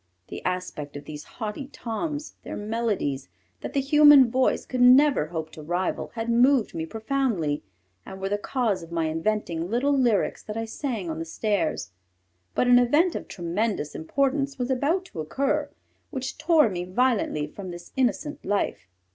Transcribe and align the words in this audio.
The 0.29 0.43
aspect 0.45 0.97
of 0.97 1.05
these 1.05 1.23
haughty 1.25 1.67
Toms, 1.67 2.33
their 2.41 2.57
melodies, 2.57 3.29
that 3.59 3.73
the 3.73 3.79
human 3.79 4.31
voice 4.31 4.65
could 4.65 4.81
never 4.81 5.27
hope 5.27 5.51
to 5.51 5.61
rival, 5.61 6.07
had 6.15 6.27
moved 6.27 6.73
me 6.73 6.87
profoundly, 6.87 7.61
and 8.03 8.19
were 8.19 8.29
the 8.29 8.39
cause 8.39 8.81
of 8.81 8.91
my 8.91 9.05
inventing 9.09 9.69
little 9.69 9.95
lyrics 9.95 10.41
that 10.41 10.57
I 10.57 10.65
sang 10.65 11.11
on 11.11 11.19
the 11.19 11.23
stairs. 11.25 11.91
But 12.55 12.65
an 12.65 12.79
event 12.79 13.13
of 13.13 13.27
tremendous 13.27 13.93
importance 13.93 14.57
was 14.57 14.71
about 14.71 15.05
to 15.05 15.19
occur 15.19 15.69
which 16.09 16.39
tore 16.39 16.67
me 16.67 16.83
violently 16.83 17.45
from 17.45 17.69
this 17.69 17.91
innocent 17.95 18.43
life. 18.43 18.87